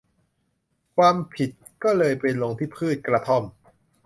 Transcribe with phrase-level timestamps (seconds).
[0.95, 1.51] ความผิด
[1.83, 3.43] ก็เลยไปลงที่พืชกระท่อม